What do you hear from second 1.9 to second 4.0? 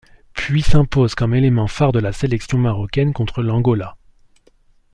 de la sélection marocaine contre l'Angola.